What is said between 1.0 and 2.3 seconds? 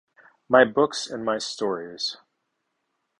and my stories.